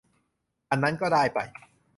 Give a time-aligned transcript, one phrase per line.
[0.69, 1.39] อันนั้นก็ได้ไป